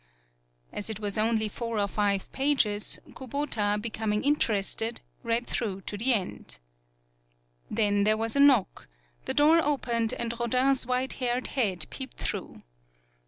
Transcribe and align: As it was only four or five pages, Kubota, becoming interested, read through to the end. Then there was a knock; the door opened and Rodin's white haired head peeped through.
As 0.73 0.89
it 0.89 0.99
was 0.99 1.15
only 1.15 1.47
four 1.47 1.77
or 1.77 1.87
five 1.87 2.31
pages, 2.31 2.97
Kubota, 3.11 3.79
becoming 3.79 4.23
interested, 4.23 4.99
read 5.21 5.45
through 5.45 5.81
to 5.81 5.95
the 5.95 6.11
end. 6.11 6.57
Then 7.69 8.03
there 8.03 8.17
was 8.17 8.35
a 8.35 8.39
knock; 8.39 8.87
the 9.25 9.35
door 9.35 9.61
opened 9.63 10.13
and 10.13 10.33
Rodin's 10.39 10.87
white 10.87 11.13
haired 11.21 11.49
head 11.49 11.85
peeped 11.91 12.17
through. 12.17 12.63